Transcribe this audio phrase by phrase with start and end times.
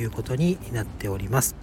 [0.00, 1.54] いうことになっております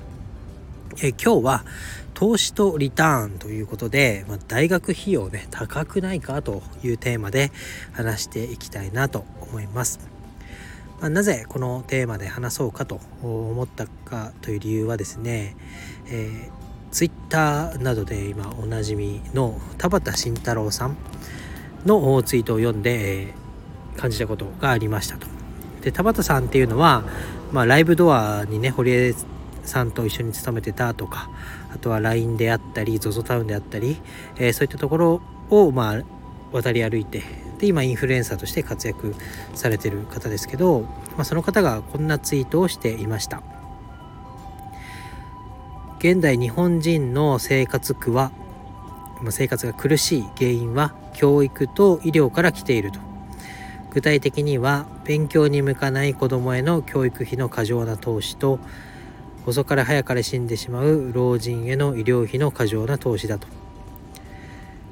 [1.02, 1.66] え今日は
[2.14, 7.52] 投資とリターンということで、まあ、大学費用ね高くないかというテーマで
[7.94, 10.18] 話していきたいなと思います
[11.00, 15.56] まあ、なぜこのテーマで話そうかと思ったかという理由はですね、
[16.08, 20.98] えー、ツイッターなどで今おなじみの田畑慎太郎さん
[21.86, 23.34] のツイートを読んで、え、
[23.96, 25.28] 感じたことがありましたと。
[25.82, 27.04] で田畑さんっていうのは、
[27.52, 29.14] まあ、ライブドアにね堀江
[29.64, 31.30] さんと一緒に勤めてたとか
[31.74, 33.98] あとは LINE であったり ZOZO タウンであったり、
[34.38, 36.04] えー、そういったところをまあ
[36.52, 37.24] 渡り歩いて
[37.60, 39.16] で今インフルエンサーとして活躍
[39.56, 43.42] されてる方ですけど、まあ、その方がこんなツイートをしていました。
[46.00, 48.32] 現代日本人の生活苦は
[49.32, 53.07] 生活が苦しい原因は教育と医療から来ていると。
[53.98, 58.60] 具体的には勉強に向かない子どもへの教育費の過剰な投資と
[59.48, 63.48] 遅かれ早かれ死んでしまう老人への医療費の過剰な投資だと。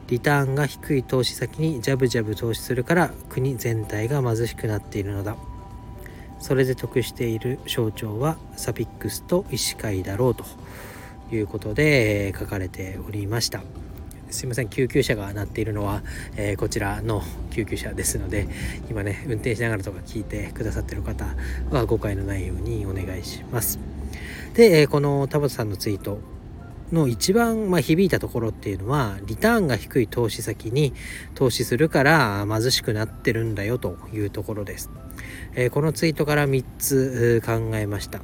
[0.08, 5.36] リターンが低い投資先にジャブジャブ投資するから国全体が貧しくなっているのだ。
[6.40, 10.46] それで得している省庁はサピックスと医師会だろうと
[11.32, 13.62] いうことで書かれておりました。
[14.30, 16.04] すいません救急車が鳴っているのは、
[16.36, 18.48] えー、こちらの救急車ですので
[18.90, 21.26] 今ね運転しながらとか聞いてくださってる方
[21.70, 23.80] は誤解のないようにお願いします。
[24.54, 26.20] で、えー、この田畑さんのツイート
[26.92, 30.94] の一番ま響いたところっていうのはリターンが低い投資先に
[31.34, 34.92] 投資するから貧しくなってるんだよというところです、
[35.56, 38.22] えー、このツイートから3つ考えました、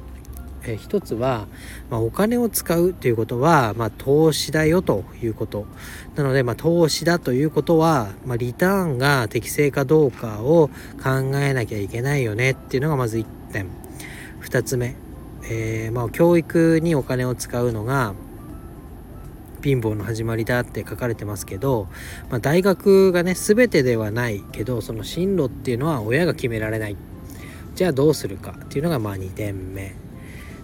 [0.64, 1.46] えー、1つは、
[1.90, 5.66] まあ、お金を使うということは、まあ、投資だよということ。
[6.14, 10.68] なので、まあ、投資だということは、まリターンが適正かどうかを
[11.02, 13.66] 考えなきゃいけないよねっていうのがまず1点。
[14.42, 14.96] 2つ目。
[15.44, 18.14] えー、まあ、教育にお金を使うのが
[19.62, 21.88] 貧乏の始まりだって書かれてますけど、
[22.30, 26.96] まあ、大学がね全てではないけどその進路っていうのは親が決められない。
[27.74, 29.94] じゃあどうするかっていうのがまあ2点目。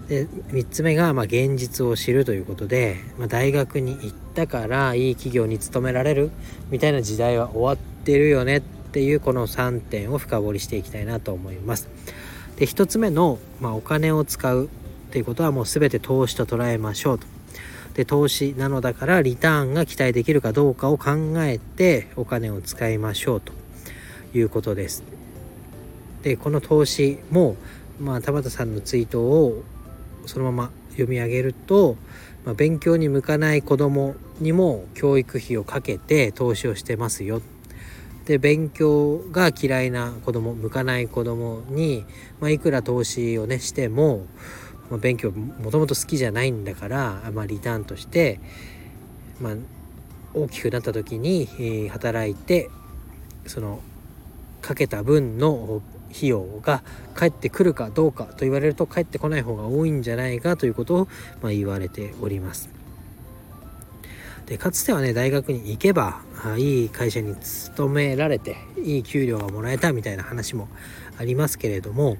[0.08, 6.30] で3つ目がまあ現実を知るということで、まあ、大学に行ったからいい企業に勤められる
[6.70, 11.88] みたいな時代は終わってるよねっていうこの3点を深掘りしていきたいなと思います。
[12.56, 14.68] で1つ目の、まあ、お金を使うっ
[15.10, 17.26] ていうことはもう全て投資と捉えましょうと。
[17.94, 23.52] で投資なのだからリターンが期待できるかどうかを考えてお金を使いましょうと
[24.32, 25.02] いうことです。
[26.22, 27.56] でこの投資も、
[28.00, 29.62] まあ、田畑さんのツイートを
[30.26, 31.96] そのまま読み上げると、
[32.44, 37.42] まあ、勉強に向かない子どもにも教育費をかけて投資をしてますよ。
[38.26, 42.04] で勉強が嫌いな子ども向かない子どもに、
[42.40, 44.26] まあ、いくら投資をねしても
[44.90, 48.40] まあ、勉強もともと好きじゃないんだから、まあ、リターンとして、
[49.40, 49.54] まあ、
[50.34, 52.70] 大きくなった時に、働いて
[53.46, 53.80] その
[54.60, 55.82] かけた分の
[56.14, 56.82] 費用が
[57.14, 61.08] 返ってくるかどうかと言われると返ってこない方が多いんじゃないかということを、
[61.42, 62.70] まあ、言われております。
[64.46, 66.22] でかつてはね大学に行けば
[66.56, 70.68] いい会社に勤められていい給料がもらえたみたいな話も
[71.18, 72.16] ありますけれども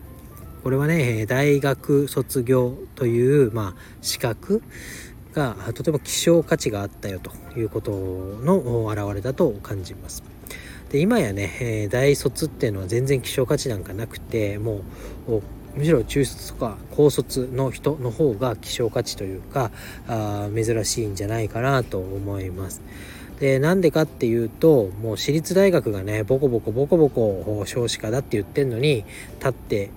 [0.63, 4.63] これはね大学卒業という、まあ、資格
[5.33, 10.23] がとても希少価値があったよということの表れだと感じます。
[10.91, 14.83] で今やねえ大卒っていうのは全然希少価値なんかなくても
[15.29, 15.43] う
[15.77, 19.71] むしろ中卒とか高卒の人の方が希少価値というか
[20.09, 22.81] あ珍しいんじゃないかなと思います。
[23.39, 29.05] でなんでかっていうともう私立大学がねボコボコボコボコ少子化だって言ってんのに
[29.39, 29.91] 立って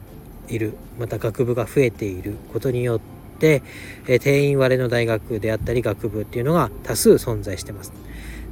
[0.47, 2.99] いるまた学部が増えていることによっ
[3.39, 3.63] て、
[4.07, 7.93] え定員割れの大学であったり学部っていうのが多数存在してます。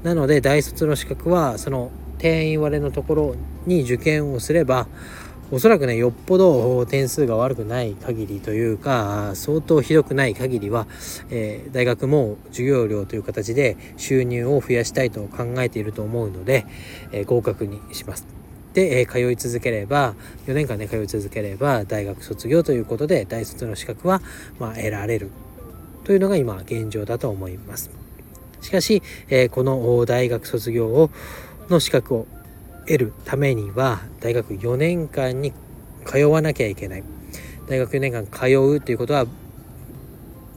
[0.02, 3.36] なので大卒の資格はその定員割れのところ
[3.66, 4.88] に受験をすれば
[5.52, 10.86] おそらくねよっぽど点数が悪くない限りというか相当ひどくない限りは、
[11.32, 16.68] えー、大学も授業料という形で収入を増やしたいと考えていると思うので、
[17.12, 18.28] えー、合格にします。
[18.76, 20.14] で、えー、通い続ければ
[20.46, 24.22] 4年間ね通い続ければ大学卒業ということで大卒の資格は、
[24.60, 25.32] まあ、得られる
[26.04, 27.90] というのが今現状だと思います。
[28.62, 31.10] しかし、え、この大学卒業を
[31.70, 32.28] の資格を
[32.86, 35.54] 得るためには大学4年間に
[36.06, 37.04] 通わなきゃいけない。
[37.68, 39.28] 大学4年間通うということは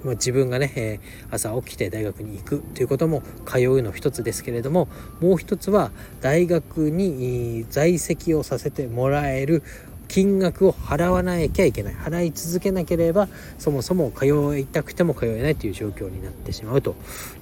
[0.05, 1.01] ま、自分がね、え、
[1.31, 4.89] 朝起きて大学に行くということも通うの一つですけれども
[5.21, 9.63] もう一つは大学に在籍をさせてもらえる
[10.09, 11.95] 金額を払わなきゃいけない。
[11.95, 14.27] 払い続けなければそもそも通
[14.59, 16.97] いたくても通えないという状況になってしまうと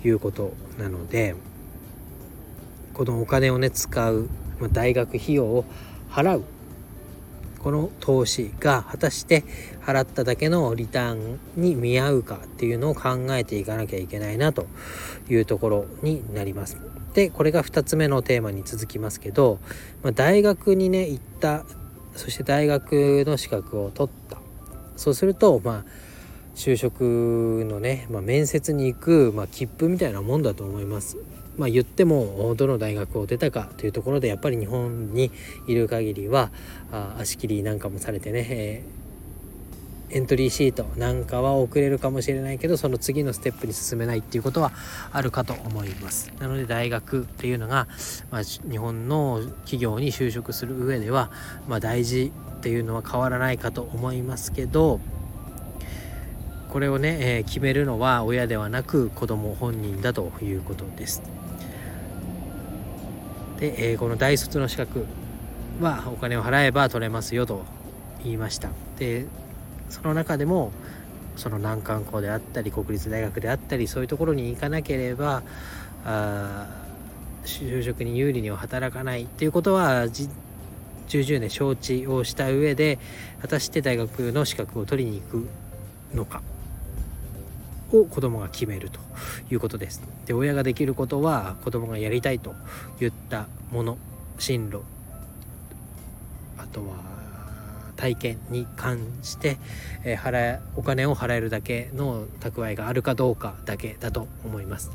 [0.04, 1.34] いうことなので
[3.00, 4.28] このお金をね使う、
[4.60, 5.64] まあ、大学費用を
[6.10, 6.44] 払う
[7.58, 9.42] この投資が果たして
[9.80, 14.66] 払っただけのリターンに見合うかっていうのを考えていかなきゃいけないなと
[15.30, 16.76] いうところになります。
[17.14, 19.60] でこれが2つ目のテーマに続きますけど、
[20.02, 21.64] まあ、大学にね行った
[22.14, 24.36] そして大学の資格を取った
[24.96, 26.10] そうするとまあ
[26.54, 31.16] 就職のね、まあ、面接に行く、まあ、切符みたいなもんだと思います。
[31.60, 35.30] まあ、言ってもどの大学を出たかというところでやっぱり日本に
[35.66, 36.50] いる限りは
[36.90, 44.72] あ足切りなんかもされてね、えー、エントリーシートなんかは遅れるかもしれないけどその次のステップに進めないっていうことは
[45.12, 47.88] あるかと思いますなので大学っていうのが、
[48.30, 51.30] まあ、日本の企業に就職する上では、
[51.68, 54.98] まあ、大事っていうのは変わらないかと思いますけど
[56.70, 61.39] これをね、えー、決めるのは親ではなく子供本人だということです。
[63.60, 65.06] で、えー、この大卒の資格
[65.80, 67.64] はお金を払えば取れますよと
[68.24, 68.70] 言いました。
[68.98, 69.26] で
[69.88, 70.72] その中でも
[71.36, 75.42] その難関校であったり国立大学であったりそういうところに行かなければ
[76.04, 76.66] あ
[77.44, 79.22] 就職に有利には働かない。
[79.22, 82.98] っていうことは重々ね承知をした上で
[83.40, 85.48] 果たして大学の資格を取りに行く
[86.14, 86.42] のか。
[87.92, 89.00] を子供が決めると
[89.50, 90.02] いうことです。
[90.26, 92.54] で親ができることは子供がやりたいと
[92.98, 93.98] 言ったもの
[94.38, 94.82] 進路
[96.58, 96.96] あとは
[97.96, 99.58] 体験に関して、
[100.04, 104.90] えー、払お金を払えるだけの蓄えがあるかどうかだけだと思います。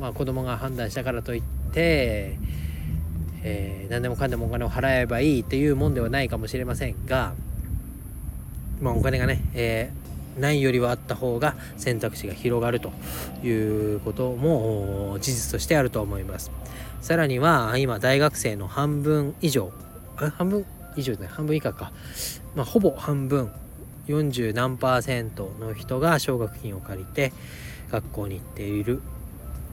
[0.00, 2.38] まあ、子供が判断したからといって、
[3.42, 7.34] えー、何でもかんでもお金を払えばいいというもんではないかもしれませんが、
[8.80, 10.06] まあ、お金がね、えー
[10.38, 12.92] ないよりはあった方が選択肢が広がると
[13.42, 16.50] いうことも事実としてあると思います。
[17.00, 19.72] さらには今大学生の半分以上。
[20.16, 20.64] 半分
[20.96, 21.92] 以上ね半分以下か、
[22.54, 23.50] まあ、ほぼ半分。
[24.08, 27.32] 40何パーセントの人が奨学金を借りて
[27.90, 29.02] 学校に行っている。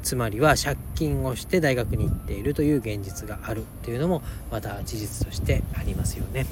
[0.02, 4.22] つまりは借金をして大学に行っているという現実があるというのも
[4.52, 6.46] また事実としてありますよね。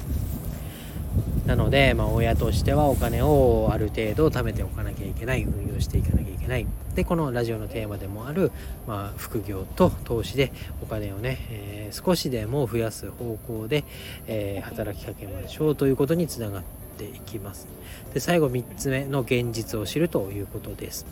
[1.46, 6.66] なので、まあ、親としてはお金をある程度貯めておかなきゃいけない運用していかなきゃいけない。
[6.94, 8.52] でこのラジオのテーマでもある、
[8.86, 10.52] まあ、副業と投資で
[10.82, 13.84] お金をね、えー、少しでも増やす方向で、
[14.26, 16.62] えー、働きかけましょうということにつながっ
[16.98, 17.66] ていきます。
[18.14, 21.06] で最後3つ目の現実を知るということです。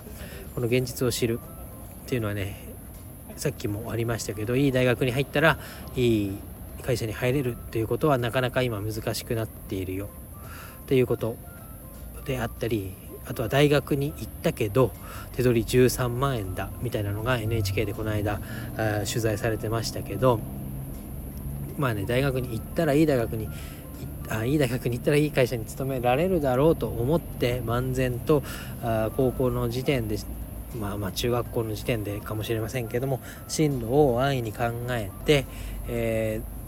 [0.54, 1.40] この現実を知る
[2.04, 2.68] っていうのはね
[3.36, 5.58] さっきもありましたけどいい大学に入ったら
[5.96, 6.38] いい
[6.82, 10.08] 会社に入れるっていうことはなかなか今難しくなっているよ。
[10.84, 11.36] っていうこと
[12.24, 12.94] であったり
[13.26, 14.92] あとは大学に行ったけど
[15.36, 18.40] 手取り13万円だみたいなのが NHK でこの間
[19.06, 20.40] 取材されてましたけど
[21.78, 23.48] まあね大学に行ったらいい大学に
[24.28, 28.42] あいい大学に行ったらいい会社に勤められるだろうと思って漫然と
[28.82, 30.18] あ高校の時点で
[30.78, 35.46] まあまあ中学校の時点でかもしれませんけども進路を安易に考えて、
[35.88, 36.59] えー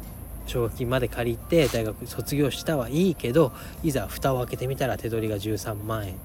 [0.46, 6.16] 奨学金まで借りて大学卒業したはいいけどいざ蓋を開けてみたら手取りが13万円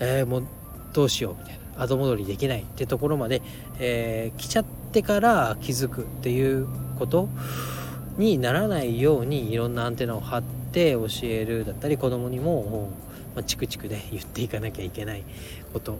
[0.00, 0.46] えー、もう
[0.92, 3.42] どうしようみたいな後戻りできないってところまで、
[3.78, 6.68] えー、来ちゃってから気づくっていう
[6.98, 7.28] こと
[8.16, 12.90] にならないようにいろんなアンテナを張って教えるだったり子供にも、
[13.34, 15.24] まあ、チクチクで言っていかなきゃいけない
[15.72, 15.98] こと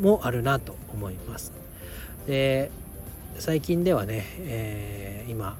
[0.00, 1.52] もあるなと思います。
[2.26, 2.70] で
[3.38, 5.58] 最近ではね、えー、今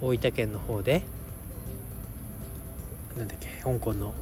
[0.00, 1.02] 大分県の方で
[3.16, 4.14] なんだっけ香港の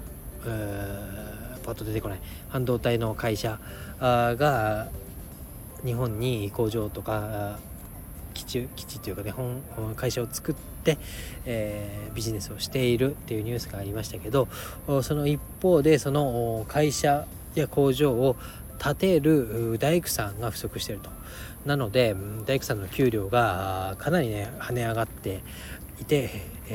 [1.65, 3.59] パッと出てこない半導体の会社
[4.01, 4.89] が
[5.85, 7.59] 日本に工場とか
[8.33, 9.63] 基地基地というかね本
[9.97, 10.99] 会社を作って、
[11.45, 14.49] えー、ビジネスをしているっていうニュースがありましたけど
[15.03, 18.37] その一方でその会社や工場を
[18.77, 21.11] 建てる大工さんが不足していると。
[21.65, 22.15] なので
[22.47, 25.43] 大工さんの給料がかなりね跳ね上がって
[26.01, 26.31] いて、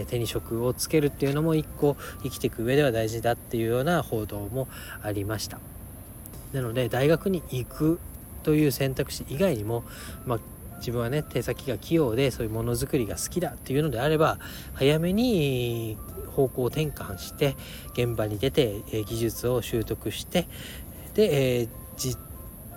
[0.08, 4.68] 手に職をつけるっていうのも一個生きていく上では大事だっていうような報道も
[5.02, 5.60] ありました。
[6.54, 8.00] なので大学に行く
[8.44, 9.84] という選択肢以外にも、
[10.26, 10.40] まあ、
[10.80, 14.40] 自分はね手先が器用でそういうものづくりが好きだっていうのであれば
[14.74, 15.98] 早めに
[16.36, 17.56] 方向転換して
[17.94, 20.48] 現場に出て、え技術を習得して
[21.14, 21.70] で、えー、
[22.02, 22.18] じ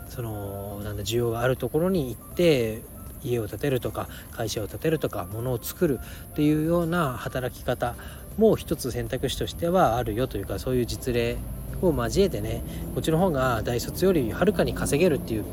[0.08, 2.82] そのなんだ需要があるところに行って
[3.22, 5.98] 家を建てるとか会社を建てるとか物を作る
[6.32, 7.94] っていうような働き方
[8.36, 11.38] も一つ選択肢としてはあるよというかそういう実例
[11.80, 12.62] を交えてね
[12.94, 15.44] こっちの方が大卒よりはるかに稼げるっていう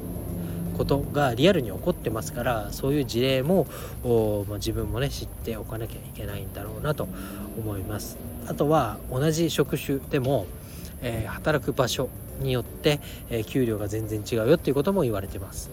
[0.77, 3.67] ことがリアルに起こってますからそういう事例も、
[4.47, 7.07] まあ、自分もね知っておかなきゃいけないんだろうなと
[7.57, 8.17] 思います。
[8.47, 10.47] あとは同じ職種でも、
[11.01, 12.09] えー、働く場所
[12.41, 15.71] によって、え、給料が全然違うよっていうことも言われてます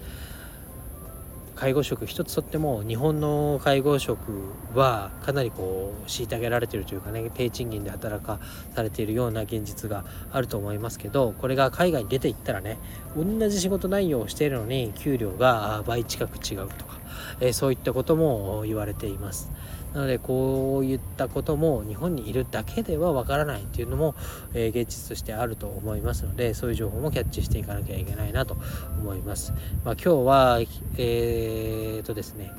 [1.58, 4.44] 介護職一つとっても日本の介護職
[4.74, 8.38] はかなりこう虐げられてるというかね低賃金で働か
[8.76, 12.78] されているような現実があると思いますけどこれが海外に出ていったらね
[13.16, 17.00] 同じ仕事内容をしているのに給料が倍近く違うとか、
[17.40, 19.50] え、そういったことも言われています。
[19.94, 24.14] なのでこういったことも日本にいるだけではわからないっていうのも、
[24.54, 28.56] えー、現実としてあると思いますのでそういう情報もキャッチしていかなきゃいけないなと
[29.00, 29.52] 思います。
[29.84, 30.60] まあ、今日は
[30.96, 32.52] えー、とですね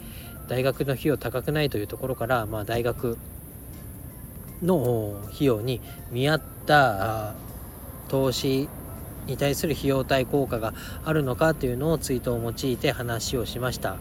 [0.48, 3.18] 大学の費用高くないというところから、まあ、大学
[4.64, 5.80] の費用に
[6.12, 7.36] 見合った
[8.08, 8.68] 投資
[9.30, 10.74] に対する費用対効果が
[11.06, 13.98] あるのかというのをツイートを用いて話をしました。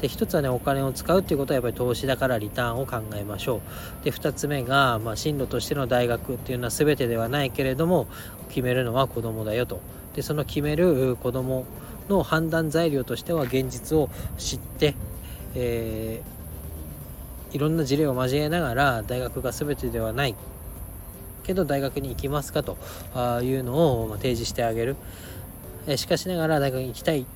[0.00, 3.60] で一つはねお金を使うっていうことはやっぱり投資だからリターンを考えましょ
[4.02, 4.04] う。
[4.04, 8.06] で2つ目が、まあ、進路としての大学っていうのは全てではないけれども
[8.48, 9.80] 決めるのは子供だよと。
[10.14, 11.64] でその決める子供
[12.08, 14.94] の判断材料としては現実を知って、
[15.54, 20.34] えー、いろんな事例を交えながら大学が全てではない。
[21.42, 22.76] けど大学に行きますかと
[23.42, 24.96] いうのを提示してあげる。
[25.96, 27.26] しかしながら大学に行きたい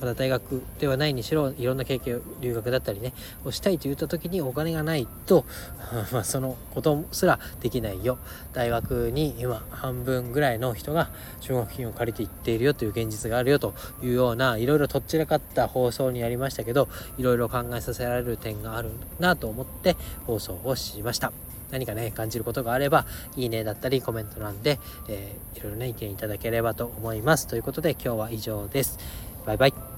[0.00, 3.12] まだ大学ではないにしろいろんな経験留学だったりね
[3.44, 5.44] をしたいと言った時にお金がないと、
[6.22, 8.18] そのことすらできないよ
[8.52, 11.08] 大学に今半分ぐらいの人が
[11.40, 19.96] 奨学金を借りていっているよという現実があるよというようないろいろとっちらかった放送になりましたけどいろいろ考えさせられる点があるなと思って
[20.26, 21.32] 放送をしました。
[21.70, 23.06] 何かね感じることがあれば
[23.36, 27.46] いいねだったりコメント欄で、えー、いろいろね意見いただければと思います。
[27.46, 28.98] ということで今日は以上です。
[29.44, 29.95] バイバイ。